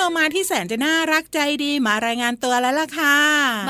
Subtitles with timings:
[0.00, 3.18] มาแล้วพี่เรามาที่แสนจะน่ารักใจดีมารายงานตัวแล้วล่ะค่ะ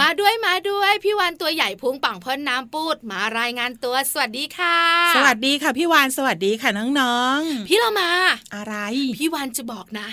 [0.00, 4.78] มาด้วยมาด้วยพี่วันตัวใหญ่พุงป่องพ่นน้ำปูดมารายงานตัวสวัสดีค่ะ
[5.16, 8.74] สวัสดีค่ะพี่วานสวัสดีค่ะน้องพี่เรามาๆอะไร
[9.18, 10.08] พี่วันจะบอกนะ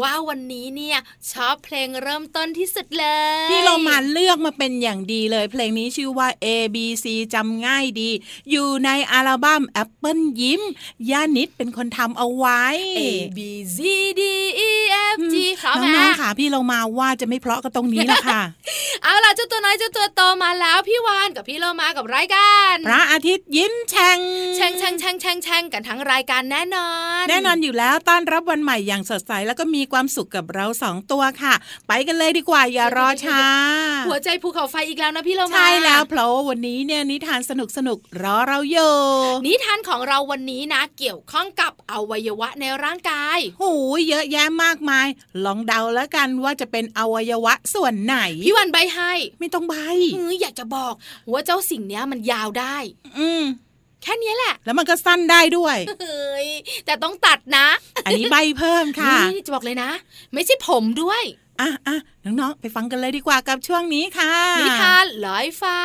[0.00, 0.98] ว่าวันนี้เนี่ย
[1.32, 3.06] ชอบเพลงเริ่มต้นที่สุดเล
[3.46, 8.10] ยพี่เรามาเลือกมาเป็นอย่างดีเลย เพลงนี้ชื่อว่า A B C จำง่ายดี
[8.50, 10.62] อยู่ในอัลบั้ม Apple ยิ้ม
[11.10, 12.62] ย่านิดเป็นคนทำเอาไว้
[12.98, 13.00] A
[13.36, 13.38] B
[13.76, 13.78] C
[14.20, 14.22] D
[14.68, 14.70] E
[15.16, 18.40] F G ครับน้แม่องๆค่ะพี่เรามาว่าจะไม่เพราะก็ตรงนี้แหละค่ะ
[19.02, 24.18] เอาล่ะเจ้าตัวน้อยเจ้าตัวโตมาแล้วพี่วานกับพี่เรามากับรายการพระอาทิตย์ยิ้มแฉ่ง
[24.56, 26.90] แช่งแช่งแช่งแช่งแช่งกันทั้งรายการแน่นอ
[27.20, 31.54] น แน่นอนอยู่แล้วต้อนรับวันใหม่อย่างสดใสแล้วก็มีความสุขกับเราสองตัวค่ะ
[31.88, 33.40] ไปกันเลยดีกว่าอย่ารอช้า
[34.08, 38.94] หัวใจภูเขาไฟอีกแล้วนะพี่เรามาใช่แล้วเพราะว่าวันนี้เนี่ยนิทานสนุกสนุกๆรอเราอยู่
[39.46, 45.06] นิทานของเราวันนี้นะเกี่ยวข้องกับอวัยวะในร่างกายหูยเยอะแยะมากมาย
[45.44, 49.74] ลองเดาแล้วกันว่าจะเป็นอวัยวะส่วนไหนพี่วันใบให้ ไม่ต้องใบ
[50.14, 50.94] เฮ้ยอยากจะบอก
[51.32, 52.76] ว่าเจ้าสิ่งเนี้ยมันยาวได้
[53.18, 53.44] อืม
[54.02, 56.48] แค่เนี้ยแหละ แล้วมันก็สั้นได้ด้วยเฮ้ย
[56.86, 57.66] แต่ต้องตัดนะ
[58.06, 59.90] อันนี้ใบเพิ่มค่ะนี่จะบอกเลยนะ
[60.34, 61.22] ไม่ใช่ผมด้วย
[61.60, 65.78] อะอะน้องๆ ไปฟังกันเลยดีกว่ากับช่วงนี้ค่ะ นิทานลอยฟ้า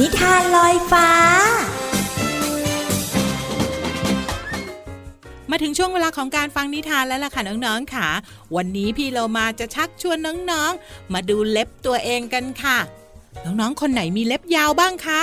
[0.00, 1.08] นิทานลอยฟ้า
[5.50, 8.08] มาถึงช่วงเวลาของการฟังนิทานแล้วล่ะค่ะน้องๆค่ะ
[8.56, 10.18] วันนี้พี่เรามาจะชักชวน
[10.50, 12.78] น้องๆ มาดูเล็บตัวเองกันค่ะ
[13.44, 15.20] น้องๆ คนไหนมีเล็บยาวบ้างคะ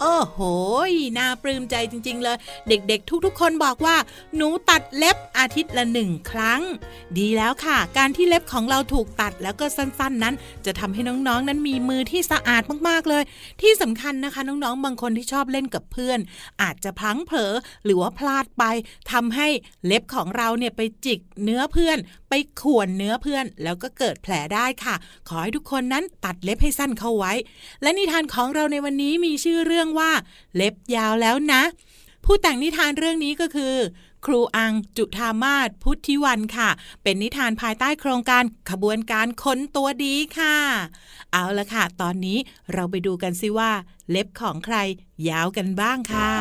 [0.00, 0.38] โอ้โห
[1.18, 2.36] น่าปลื้มใจจริง ๆ เลย
[2.68, 3.96] เด็กๆ ทุกๆ คนบอกว่า
[4.36, 6.60] หนูตัดเล็บอาทิตย์ละหนึ่งครั้ง
[7.18, 10.34] ดีแล้วค่ะ การที่เล็บของเราถูกตัดแล้วก็สั้นๆ นั้น
[10.66, 13.22] จะทำให้น้องๆ นั้นมีมือที่สะอาดมากๆ เลย
[13.62, 16.18] ที่สำคัญนะคะ น้องๆ บางคนที่ชอบเล่นกับเพื่อน
[16.62, 17.52] อาจจะพลั้งเผลอ
[17.84, 18.64] หรือว่าพลาดไป
[19.12, 19.48] ทำให้
[19.86, 21.98] เล็บของเราเนี่ยไปจิกเนื้อเพื่อน
[22.30, 24.94] ไปข่วนเนื้อเพื่อน แล้วก็เกิดแผลได้ค่ะ
[25.28, 27.32] ขอให้ทุกคนนั้นตัดเล็บให้สั้นเข้าไว้
[27.82, 30.10] และนิทานของเราในวันนี้มีชื่อเรื่องว่า
[30.54, 31.62] เล็บยาวแล้วนะ
[32.24, 33.76] ผู้แต่งนิทานเรื่องนี้ก็คือ
[34.26, 36.70] ครูอังจุธามาศพุทธิวันค่ะ
[37.02, 40.56] เป็นนิทานภายใต้โครงการขบวนการคนตัวดีค่ะ
[41.32, 42.38] เอาละค่ะ ตอนนี้
[42.72, 43.70] เราไปดูกันซิว่า
[44.10, 44.76] เล็บของใคร
[45.28, 46.32] ยาวกันบ้างค่ะ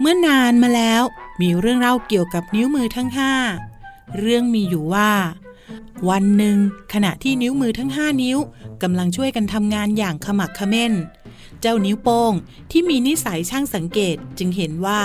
[0.00, 1.02] เมื่อนานมาแล้ว
[1.40, 3.32] มีเรื่องเล่าเกี่ยวกับนิ้วมือทั้งห้า
[4.18, 5.10] เรื่องมีอยู่ว่า
[6.08, 6.56] วันหนึ่ง
[6.92, 8.38] ขณะที่นิ้วมือทั้งห้านิ้ว
[8.82, 10.92] กำลังช่วยกันทำงานอย่างขมักเขม้น
[11.60, 12.32] เจ้านิ้วโป้ง
[12.70, 15.02] ที่มีนิสัยช่างสังเกตจึงเห็นว่า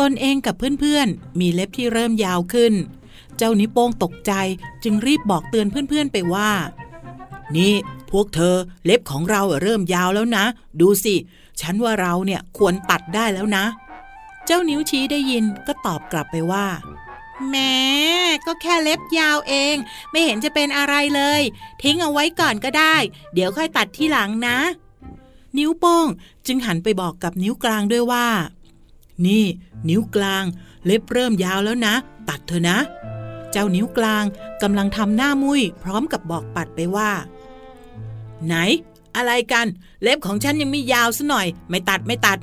[0.00, 2.74] ตนเองกับเพื่อนๆ มีเล็บที่เริ่มยาวขึ้น
[3.36, 4.32] เจ้านิ้วโป้งตกใจ
[4.84, 6.50] จึงรีบบอกเตือนเพื่อนๆไปว่า
[7.56, 7.74] นี่
[8.10, 10.44] พวกเธอเล็บของเราเริ่มยาวแล้วนะ
[10.80, 11.14] ดูสิ
[11.60, 13.64] ฉันว่าเราเนี่ยควรตัดได้แล้วนะ
[14.46, 16.66] เจ้านิ้วชี้ได้ยินก็ตอบกลับไปว่า
[17.50, 17.76] แม้
[18.46, 19.76] ก็แค่เล็บยาวเอง
[20.10, 21.42] ไม่เห็นจะเป็นอะไรเลย
[21.82, 22.96] ทิ้งเอาไว้ก่อนก็ได้
[23.34, 24.58] เดี๋ยวค่อยตัดที่หลังนะ
[25.58, 26.06] นิ้วโป้ง
[26.46, 28.28] จึงหันไปบอกกับนิ้วกลางด้วยว่า
[29.26, 29.44] นี่
[29.88, 30.44] นิ้วกลาง
[30.84, 31.94] เล็บเริ่มยาวแล้วนะ
[32.28, 32.78] ตัดเถอะนะ
[33.50, 34.24] เจ้านิ้วกลาง
[34.62, 37.10] กำลังทำหน้ามุ้ยพร้อมกับบอกปัดไปว่า
[38.46, 38.54] ไหน
[39.16, 39.66] อะไรกัน
[40.02, 42.38] เล็บของฉันยังไม่ยาวซะหน่อย ไม่ตัดไม่ตัด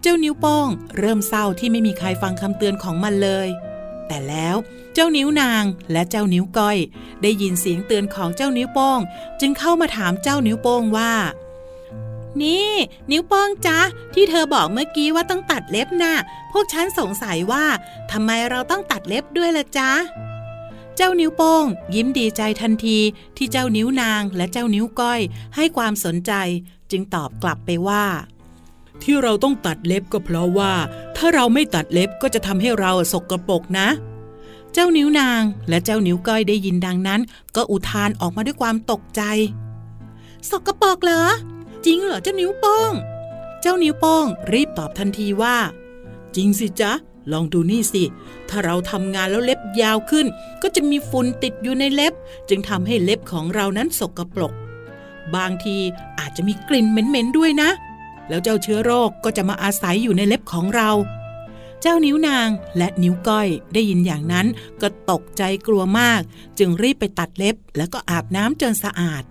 [0.00, 0.68] เจ้านิ้วโป้ง
[0.98, 3.48] เริ่มเศร้าที่ไม่มีใครฟังคำเตือนของมันเลย
[4.08, 4.56] แต่แล้ว
[4.94, 6.78] เจ้านิ้วนางและเจ้านิ้วก้อย
[7.22, 9.00] ได้ยินเสียงเตือนของเจ้านิ้วโป้ง
[9.40, 11.12] จึงเข้ามาถามเจ้านิ้วโป้งว่า
[12.42, 12.72] นี่
[13.10, 13.78] นิ้วโป้งจ๊ะ
[14.14, 16.14] ที่เธอบอกเมื่อกี้ว่าต้องตัดเล็บน่ะ
[16.52, 17.64] พวกฉันสงสัยว่า
[18.10, 19.90] ทำไมเราต้องตัดเล็บด้วยล่ะจ๊ะ
[20.96, 21.64] เจ้านิ้วโป้ง
[21.94, 22.98] ยิ้มดีใจทันที
[23.36, 25.20] ที่เจ้านิ้วนางและเจ้านิ้วก้อย
[25.56, 26.32] ให้ความสนใจ
[26.90, 28.04] จึงตอบกลับไปว่า
[29.02, 30.72] ที่เราต้องตัดเล็บก็เพราะว่า
[31.16, 33.88] ถ้าเราไม่ตัดเล็บก็จะทำให้เราสกรปรกนะ
[34.72, 37.20] เจ้านิ้วนางและเจ้านิ้วก้อยได้ยินดังนั้น
[37.56, 39.22] ก็อุทานออกมาด้วยความตกใจ
[40.50, 41.22] สกรปรกเหรอ
[41.84, 42.92] จริงเหรอเจ้านิ้วโป้ง
[43.60, 45.56] เจ้านิ้วโป้งรีบตอบทันทีว่า
[46.36, 46.92] จริงสิจ๊ะ
[47.32, 48.02] ลองดูนี่สิ
[48.48, 50.26] ถ้าเราทำงานแล้วเล็บยาวขึ้น
[50.62, 52.14] ก็จะมีฝุ่นติดอยู่ในเล็บ
[52.48, 54.52] จึงทำให้เล็บของเรานั้นสกรปรก
[55.36, 55.76] บางที
[56.18, 57.70] อาจจะมีกลิ่นเหม็นๆด้วยนะ
[58.28, 60.90] แล้วเจ้าเชื้อโรคก็จะมาอาศัยอยู่ในเล็บของเรา
[61.82, 64.46] เจ้านิ้วนางและนิ้วก้อยได้ยินอย่างนั้น
[64.80, 66.20] ก็ตกใจกลัวมาก
[66.58, 69.24] จึงรีบไปตัดเล็บแล้วก็อาบน้ำจนสะอาด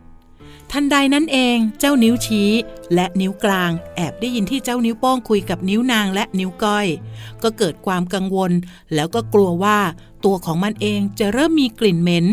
[0.72, 2.52] ทันใดนั้นเองเจ้านิ้วชี้
[2.94, 6.88] และนิ้วกลาง แอบได้ยินที่เจ้านิ้วโป้งคุยกับนิ้วนางและนิ้วก้อย
[7.44, 8.52] ก็เกิดความกังวล
[8.94, 9.80] แล้วก็กลัวว่า
[10.26, 12.26] ตัวของมันเองจะเริ่มมีกลิ่นเหม็น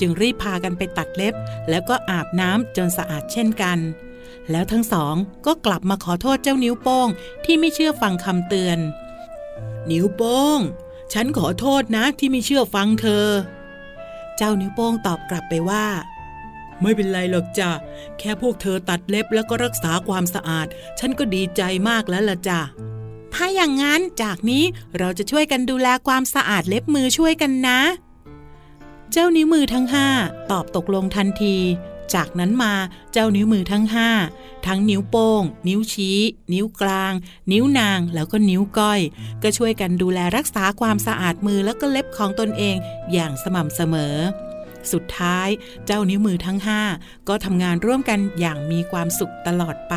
[0.00, 1.34] จึงรีบพากันไปตัดเล็บ
[1.70, 3.78] แล้วก็อาบน้ำจนสะอาดเช่นกัน
[4.50, 5.14] แล้วทั้งสอง
[5.46, 7.08] ก็กลับมาขอโทษเจ้านิ้วโป้ง
[7.44, 8.78] ที่ไม่เชื่อฟังคำเตือน
[9.90, 10.58] นิ้วโป้ง
[11.12, 13.26] ฉันขอโทษนะที่ไม่เชื่อฟังเธอ
[14.36, 15.86] เจ้านิ้วโป้งตอบกลับไปว่า
[16.82, 17.70] ไม่เป็นไรหรอกจ้ะ
[18.18, 20.66] แค่พวกเธอตัดเล็บแล้วก็รักษาความสะอาด
[20.98, 22.60] ฉันก็ดีใจมากแล้วล่ะจ้ะ
[23.34, 24.64] ถ้าอย่างนั้นจากนี้
[24.98, 27.80] เราจะช่วยกันดูแลความสะอาดเล็บมือช่วยกันนะ
[29.12, 30.08] เจ้านิ้วมือทั้งห้า
[30.50, 31.56] ตอบตกลงทันที
[32.14, 32.74] จากนั้นมา
[33.12, 34.10] เจ้านิ้วมือทั้งห้า
[34.66, 36.18] ทั้งนิ้วโป้ง นิ้วชี้
[36.52, 37.12] นิ้วกลาง
[37.52, 39.00] นิ้วนางแล้วก็นิ้วก้อย
[39.42, 42.76] ก็ช่วยกันดูแลรักษาความสะอาดมือแล้วก็เล็บของตนเอง
[43.12, 44.16] อย่างสม่ำเสมอ
[44.92, 45.48] สุดท้าย
[45.86, 46.80] เจ้านิ้วมือทั้งห้า
[47.28, 49.96] ก็ทำงานร่วมกันอย่างมีความสุขตลอดไป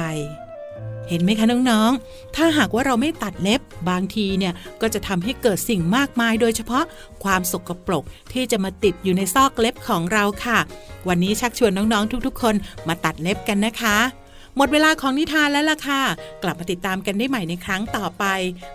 [1.09, 6.83] เห็นไหมคะน้องๆ ถ้าหากว่าเราไม่ตัดเล็บบางทีเนี่ยก็จะทำให้เกิดสิ่งมากมายโดยเฉพาะ
[7.23, 10.59] ความสกปรกที่จะมาติดอยู่ในซอกเล็บของเราค่ะ
[11.07, 12.55] วันนี้ชักชวนน้องๆ ทุกๆ คน
[12.87, 13.97] มาตัดเล็บกันนะคะ
[14.57, 16.01] หมดเวลาของนิทานแล้วล่ะค่ะ
[16.43, 18.23] กลับมาติดตามกันได้ใหม่ในครั้งต่อไป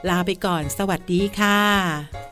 [0.09, 2.30] ลาไปก่อน สวัสดีค่ะ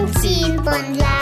[0.00, 1.19] หนูเ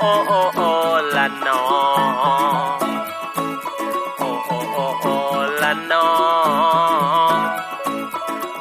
[0.00, 0.60] โอโอโอ
[1.16, 1.60] ละนอ
[4.18, 5.06] โอโอโอโอ
[5.62, 6.06] ละนอ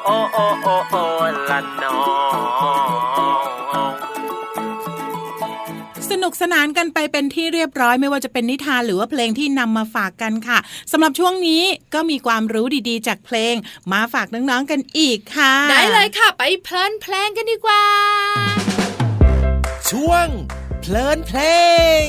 [0.06, 0.96] โอโอโอโอ
[1.50, 1.96] ละนอ
[6.10, 10.60] สนุกสนานกันไปเป็นที่เรียบร้อยไม่ว่าจะเป็นนิทานหรือว่าเพลงที่นำมาฝากกันค่ะ
[10.92, 11.64] สำหรับช่วงนี้
[11.94, 13.56] ก็มีความรู้ดีๆ จากเพลง
[13.92, 17.84] มาฝากน้องๆกันอีกค่ะ ได้เลยค่ะ ไปเพลินเพลงกันดีกว่า
[19.90, 20.28] ช่วง
[20.82, 21.40] เพลินเพล
[22.06, 22.08] ง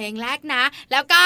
[0.00, 1.22] งเพลงแรกนะ แล้วก็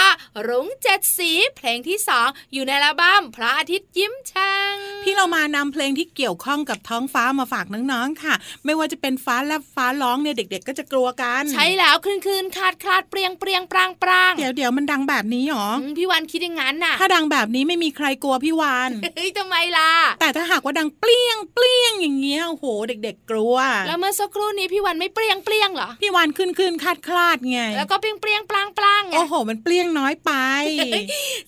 [0.48, 8.34] รุ้งเจ็ดสีเพลงที่สองอยู่ในอัลบั้มพระอาทิตย์ยิ้มช่างพี่เรามานำเพลงที่เกี่ยวข้องกับท้องฟ้ามาฝากน้องๆค่ะ
[8.64, 23.56] ไม่ว่าจะเป็นฟ้าแลบฟ้าร้องเนี่ยเด็ก ๆ ก็จะกลัวกัน ใช่แล้วคลื่นคลื่นคลาดคลาดเปรียงเปรียงปรางปรางเดี๋ยวเดี๋ยวมันดังแบบนี้หรออืมพี่วันคิดอย่างนั้นน่ะ ถ้าดังแบบนี้ไม่มีใครกลัวพี่วานเฮ้ยทำไมล่ะ แต่ถ้าหากว่าดังเปรี้ยงเปรี้ยงอย่างเงี้ยโอ้โหเด็ก ๆ กลัว
[23.86, 30.32] แล้วเมื่อสักครู่นี้พี่วันไม่เปรียงเปรียงเหรอพี่วานขึ้นขึ้นคาดคลาดไงแล้วก็เปรียงเปรียงปรางปรางไงโอ้โห มันเปรี้ยงน้อยไป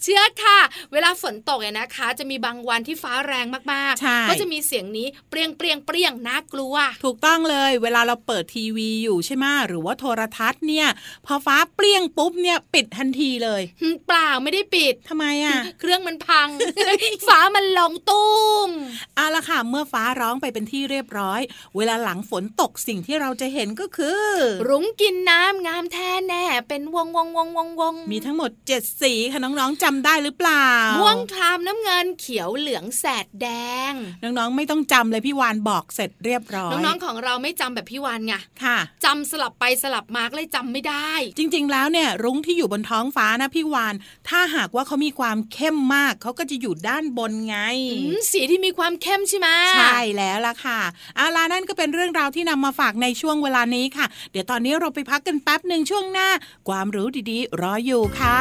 [0.02, 0.58] เชื่อค่ะ
[0.92, 6.74] เวลาฝนตกเนี่ยนะคะ จะมีบางวันที่ฟ้าแรงมากใช่ๆก็จะมีเสียงนี้เปรียงเปรียงเปรียงน่ากลัว
[7.04, 10.88] ถูกต้องเลย เวลาเราเปิดทีวีอยู่ใช่ไหมหรือว่าโทรทัศน์เนี่ย
[11.26, 13.62] พอฟ้าเปรี้ยงปุ๊บเนี่ยปิดทันทีเลย
[14.06, 16.48] เปล่าไม่ได้ปิดทำไมอะ เครื่องมันพัง
[17.28, 18.68] ฟ้ามันลงตุ้ม
[19.16, 21.40] เอาละค่ะ เมื่อฟ้าร้องไปเป็นที่เรียบร้อย
[21.76, 24.22] เวลาหลังฝนตกสิ่งที่เราจะเห็นก็คือ
[24.68, 30.68] รุ้งกินน้ำงามแท้แน่เป็นวงวงวงวงวงมีทั้งหมด 7 สีค่ะน้องๆจำได้หรือเปล่า
[31.00, 33.48] ม่วงครามน้ำเงินเขียวเหลืองแสดแด
[33.90, 33.92] ง
[34.22, 43.94] น้องๆไม่ต้องจำเลยพี่วานบอกเสร็จเรียบร้อย น้องๆของเราไม่จำแบบพี่วานไงค่ะจำสลับไปสลับมาก็เลยจำไม่ได้ จริง ๆ แล้วเนี่ยรุ้งที่อยู่บนท้องฟ้านะพี่วาน
[44.28, 47.58] ถ้าหากว่าเขามีความเข้มมากเขาก็จะอยู่ด้านบนไง
[47.92, 50.80] อืมสีที่มีความเข้มใช่ไหมใช่แล้วล่ะค่ะ
[51.16, 56.28] เอาล่ะนั่นก็เป็นเรื่องราวที่นำมาฝากในช่วงเวลานี้ค่ะ เดี๋ยวตอนนี้เราไปพักกันแป๊บหนึ่งช่วงหน้า
[56.68, 58.40] ความรู้ดีๆ รออยู่ค่ะ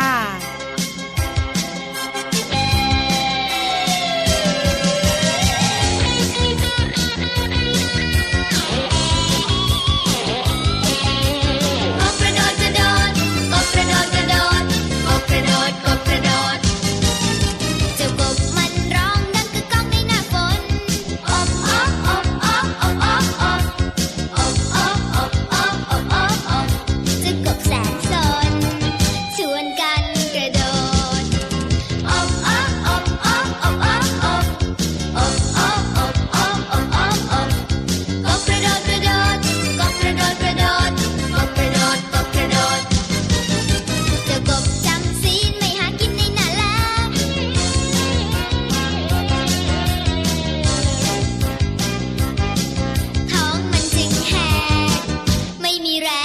[55.86, 56.25] ม่มีแรง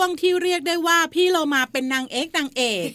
[0.00, 2.86] วงที่เรียกได้ว่าพี่เรามาเป็นนางเอกนางเอก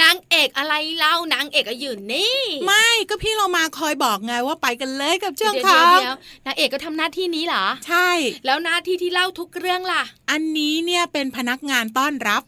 [0.00, 8.10] นางเอกอะไรเล่านางเอกก็อยู่นี่ ไม่ก็พี่เรามาคอยบอกไงว่าไปกันเลยกับช่วงเดี๋ยวขอเดี๋ยวงเดี๋ยวนางเอกก็ทำหน้าที่นี้เหรอ ใช่
[8.46, 12.42] แล้วหน้าที่ที่เล่าทุกเรื่องล่ะ อันนี้เนี่ยเป็นพนักงานต้อนรับ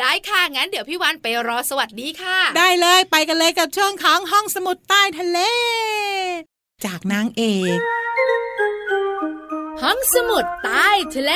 [0.00, 5.38] ได้ค่ะงั้นเดี๋ยวพี่วันไปรอสวัสดีค่ะ ได้เลยไปกันเลยกับช่วงของห้องสมุดใต้ทะเล
[6.84, 7.42] จากนางเอ
[7.76, 7.78] ก
[9.82, 11.32] ห้องสมุดใต้ทะเล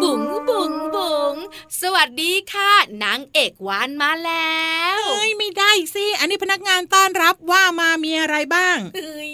[0.00, 1.34] บุ๋งบุ๋งบุ๋ง
[1.80, 2.72] สวัสดีค่ะ
[3.04, 4.68] นางเอกวานมาแล้
[4.98, 9.32] ว เอ้ยไม่ได้สิ อันนี้พนักงานต้อนรับว่ามามีอะไรบ้าง เอ้ย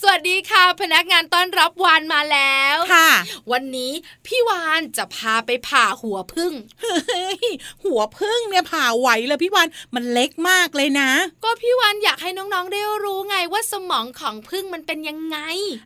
[0.00, 3.10] สวัสดีค่ะ พนักงานต้อนรับวานมาแล้วค่ะ
[3.52, 3.92] วันนี้
[4.26, 7.46] พี่วานจะพาไปผ่าหัวพึ่งเฮ้ย
[7.84, 11.10] หัวพึ่งเนี่ยผ่าไหวเลยพี่วันมันเล็กมากเลยนะ
[11.44, 15.38] ก็พี่วานอยากให้น้องๆได้รู้ไงว่าสมองของพึ่งมันเป็นยังไง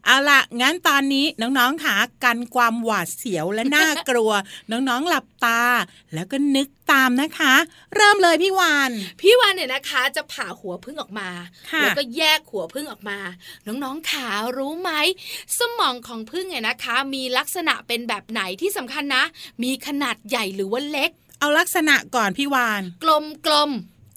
[0.07, 4.31] เอาล่ะ งั้นตอนนี้น้องๆค่ะกันความหวาดเสียวและน่ากลัว
[4.71, 5.63] น้องๆหลับตา
[6.15, 7.55] แล้วก็นึก ตามนะคะ
[7.97, 11.29] เริ่มเลยพี่วานพี่วานเนี่ยนะคะ จะผ่าหัวพึ่งออกมา
[11.71, 13.19] ค่ะแล้วก็แยกหัวพึ่งออกมา
[13.67, 14.91] น้องๆขารู้ไหม
[15.59, 19.25] สมองของพึ่งเนี่ยนะคะ มีลักษณะเป็นแบบไหนที่สำคัญนะ
[19.63, 23.73] มีขนาดใหญ่หรือว่าเล็ก เอาลักษณะก่อนพี่วาน กลมกลม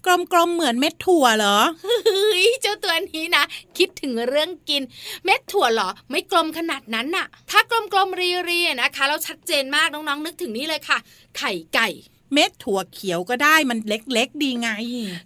[0.05, 0.07] ก
[0.38, 3.43] ลมๆ เหมือนเม็ดถั่วเหรอๆเฮ้ย เจ้าตัวนี้นะ
[3.77, 4.83] คิดถึงเรื่องกิน
[5.25, 10.97] เม็ดถั่วเหรอ ไม่กลมขนาดนั้นน่ะ ถ้ากลมกลมๆรีรีๆนะคะเราชัดเจนมากน้องๆ นึกถึงนี่เลยค่ะ
[11.38, 11.89] ไข่ไก่
[12.34, 14.69] เม็ดถั่วเขียวก็ได้มันเล็กๆ ดีไง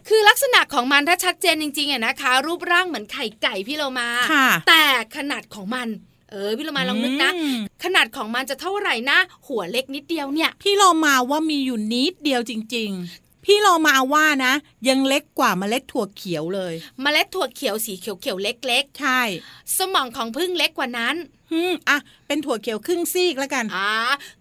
[0.08, 4.84] คือลักษณะของมันถ้าชัดเจนจริงๆอะนะคะ รูปร่างเหมือนไข่ไก่พี่เรามาค่ะแต่
[5.16, 5.88] ขนาดของมัน
[6.32, 9.18] เออพี่เรามาลองนึกนะอืมขนาดของมันจะเท่าไหร่นะ
[9.48, 14.54] หัวเล็กนิดเดียวเนี่ย พี่เรามาว่ามีอยู่นิดเดียวจริง ๆพี่เรามาว่านะ
[14.88, 21.16] ยังเล็กกว่าเมล็ดถั่วเขียวเลย เมล็ดถั่วเขียวสีเขียวๆเล็กใช่ๆสมองของพึ่งเล็กกว่านั้น
[21.52, 23.92] ฮึมอะเป็นถั่วเขียวครึ่งซีกแล้วกันอ่า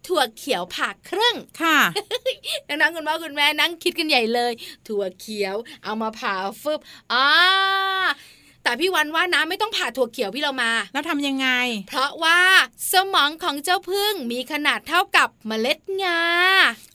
[0.07, 1.79] ถั่วเขียวผ่าครึ่งค่ะ
[2.69, 4.53] ดังนั้นคุณพ่อคุณแม่นั่งคิดกันใหญ่เลย
[4.89, 6.81] ถั่วเขียวเอามาผ่าฟึบ
[7.13, 7.27] อ่า
[8.67, 11.49] แต่พี่วันว่านะไม่ต้องผ่าถั่วเขียวพี่เรามา แล้วทำยังไง
[11.89, 12.41] เพราะว่า
[12.93, 16.21] สมองของเจ้าพึ่งมีขนาดเท่ากับเมล็ดงา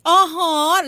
[0.06, 0.38] โอ้โห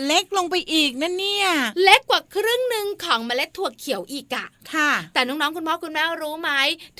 [0.06, 1.48] เล็กลงไปอีกนั่นเนี่ย
[1.82, 6.50] เล็กกว่าครึ่งหนึ่งของเมล็ดถั่วเขียวอีกอะค่ะ แต่น้องๆคุณพ่อคุณแม่รู้ไหม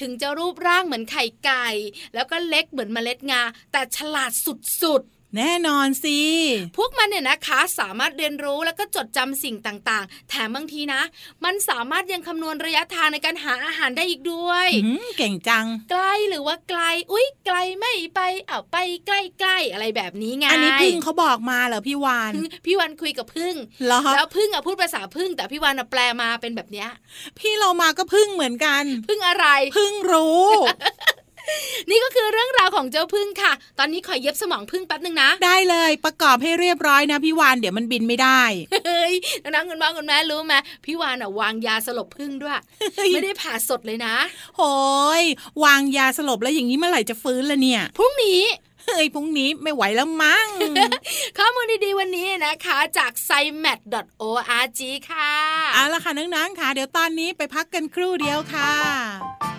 [0.00, 1.66] ถึงจะรูปร่างเหมือนไข่ไก่
[2.14, 3.42] แล้วก็เล็กเหมือนเมล็ดงา
[3.72, 4.30] แต่ฉลาด
[4.82, 5.02] สุด
[5.36, 11.02] แน่นอนสิๆพวกมันเนี่ยนะคะสามารถเรียนรู้แล้วก็จดจำสิ่งต่างๆ แถมบางทีนะ
[11.44, 22.32] มันสามารถยังคำนวณระยะทางในการหาอาหารได้อีกด้วยอืมเก่งจังใกล้หรือว่าไกล อุ๊ยไกลไม่ไปเอาไปใกล้ๆอะไรแบบนี้ไง อันนี้พึ่งเขาบอกมาเหรอพี่วาน
[22.66, 26.88] พี่วันคุยกับพึ่งเหรอแล้วพึ่งอะพูดภาษาพึ่ง แต่พี่วันอะแปลมาเป็นแบบเนี้ย
[27.38, 30.48] พี่เรามาก็พึ่งเหมือนกัน พึ่งอะไร พึ่งรู้
[31.90, 32.08] นี่ก็
[32.74, 38.42] ของเจ้าพึ่งค่ะ ตอนนี้ขอเย็บสมองพึ่งแป๊บนึงนะ ได้เลยประกอบให้เรียบร้อยนะพี่วานเดี๋ยวมันบินไม่ได้
[38.86, 42.58] เฮ้ยน้องๆคุณพ่อคุณแม่รู้ไหมพี่วานอะวางยาสลบพึ่งด้วย
[43.12, 44.14] ไม่ได้ผ่าสดเลยนะ
[44.56, 44.62] โห
[45.20, 45.22] ย
[45.64, 48.42] วางยาสลบแล้วอย่างนี้เมื่อไหร่จะฟื้นละเนี่ยพรุ่งนี้
[48.86, 50.48] เฮ้ยพรุ่งนี้ไม่ไหวแล้วมั้ง
[51.38, 53.80] ข้อมูลดีๆวันนี้นะคะจาก s c i m a t
[54.22, 55.32] org ค่ะ
[55.74, 59.53] เอาละค่ะน้องๆค่ะ เดี๋ยวตอนนี้ไปพักกันครู่เดียวค่ะ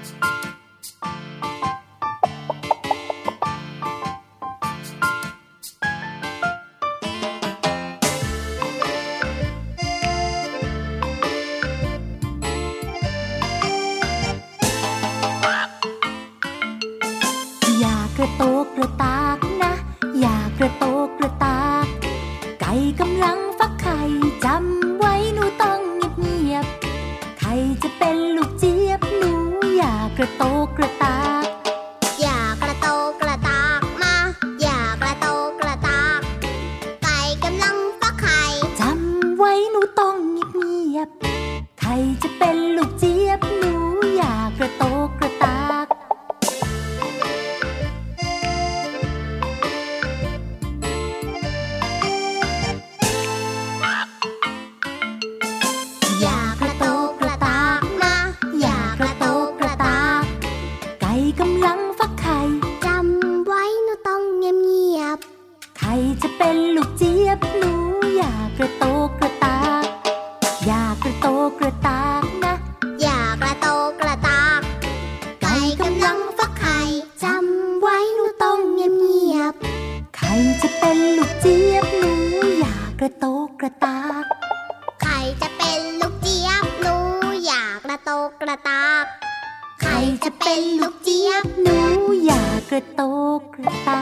[92.76, 93.02] ระโต
[93.38, 94.02] กกระตา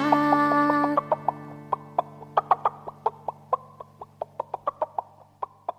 [0.96, 0.98] ก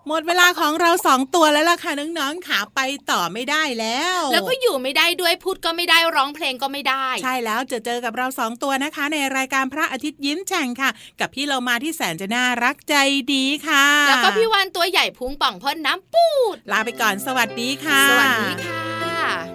[0.09, 2.79] หมดเวลาของเราสองตัวแล้วล่ะค่ะน้องๆขาไป
[3.11, 12.95] ต่อไม่ได้แล้ว แล้วก็อยู่ไม่ได้ด้วยพูดก็ไม่ได้ร้องเพลงก็ไม่ได้ ใช่แล้วจะเจอกับเราสองตัวนะคะ ในรายการพระอาทิตย์ยิ้มแฉ่งค่ะ กับพี่เรามาที่แสนจะน่ารักใจ
[13.33, 19.54] ดีค่ะ แล้วก็พี่วานตัวใหญ่พุงป่องพ่นน้ำปูด ลาไปก่อนสวัสดีค่ะ สวัสดีค่ะ